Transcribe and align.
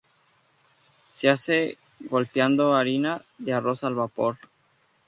Se 1.13 1.29
hace 1.29 1.77
golpeando 1.99 2.75
harina 2.75 3.21
de 3.37 3.53
arroz 3.53 3.83
al 3.83 3.93
vapor. 3.93 4.37